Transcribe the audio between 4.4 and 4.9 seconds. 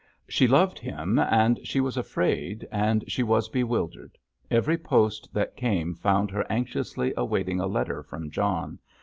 Every